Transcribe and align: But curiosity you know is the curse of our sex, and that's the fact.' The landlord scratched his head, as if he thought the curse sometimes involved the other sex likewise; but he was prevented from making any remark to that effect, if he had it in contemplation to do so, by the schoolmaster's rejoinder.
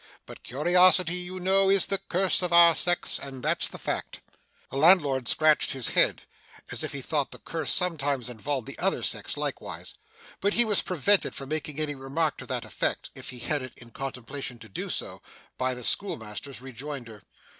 But 0.25 0.41
curiosity 0.41 1.13
you 1.13 1.39
know 1.39 1.69
is 1.69 1.85
the 1.85 1.99
curse 1.99 2.41
of 2.41 2.51
our 2.51 2.73
sex, 2.75 3.19
and 3.19 3.43
that's 3.43 3.69
the 3.69 3.77
fact.' 3.77 4.21
The 4.71 4.77
landlord 4.77 5.27
scratched 5.27 5.73
his 5.73 5.89
head, 5.89 6.23
as 6.71 6.83
if 6.83 6.91
he 6.91 7.03
thought 7.03 7.29
the 7.29 7.37
curse 7.37 7.71
sometimes 7.71 8.27
involved 8.27 8.65
the 8.65 8.79
other 8.79 9.03
sex 9.03 9.37
likewise; 9.37 9.93
but 10.39 10.55
he 10.55 10.65
was 10.65 10.81
prevented 10.81 11.35
from 11.35 11.49
making 11.49 11.79
any 11.79 11.93
remark 11.93 12.37
to 12.39 12.47
that 12.47 12.65
effect, 12.65 13.11
if 13.13 13.29
he 13.29 13.37
had 13.37 13.61
it 13.61 13.77
in 13.77 13.91
contemplation 13.91 14.57
to 14.57 14.67
do 14.69 14.89
so, 14.89 15.21
by 15.59 15.75
the 15.75 15.83
schoolmaster's 15.83 16.61
rejoinder. 16.61 17.21